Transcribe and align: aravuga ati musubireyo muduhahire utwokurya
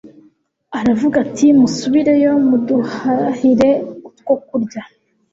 aravuga 0.79 1.15
ati 1.25 1.47
musubireyo 1.59 2.31
muduhahire 2.47 3.69
utwokurya 4.07 4.81